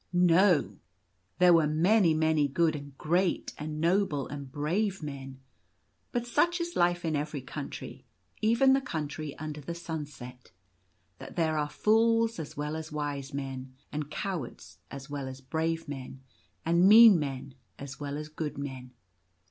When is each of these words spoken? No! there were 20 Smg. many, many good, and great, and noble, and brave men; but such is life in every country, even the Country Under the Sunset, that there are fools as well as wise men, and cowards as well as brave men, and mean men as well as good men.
No! 0.13 0.79
there 1.37 1.53
were 1.53 1.67
20 1.67 1.75
Smg. 1.75 1.79
many, 1.83 2.13
many 2.15 2.47
good, 2.47 2.75
and 2.75 2.97
great, 2.97 3.53
and 3.55 3.79
noble, 3.79 4.27
and 4.27 4.51
brave 4.51 5.03
men; 5.03 5.41
but 6.11 6.25
such 6.25 6.59
is 6.59 6.75
life 6.75 7.05
in 7.05 7.15
every 7.15 7.41
country, 7.43 8.07
even 8.41 8.73
the 8.73 8.81
Country 8.81 9.37
Under 9.37 9.61
the 9.61 9.75
Sunset, 9.75 10.49
that 11.19 11.35
there 11.35 11.55
are 11.55 11.69
fools 11.69 12.39
as 12.39 12.57
well 12.57 12.75
as 12.75 12.91
wise 12.91 13.31
men, 13.31 13.75
and 13.91 14.09
cowards 14.09 14.79
as 14.89 15.07
well 15.07 15.27
as 15.27 15.39
brave 15.39 15.87
men, 15.87 16.23
and 16.65 16.89
mean 16.89 17.19
men 17.19 17.53
as 17.77 17.99
well 17.99 18.17
as 18.17 18.27
good 18.27 18.57
men. 18.57 18.93